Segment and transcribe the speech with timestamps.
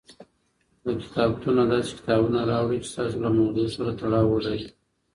[0.83, 4.67] له کتابتونه داسي کتابونه راوړئ چي ستاسو له موضوع سره تړاو ولري.